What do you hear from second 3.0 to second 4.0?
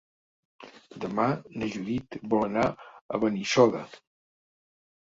a Benissoda.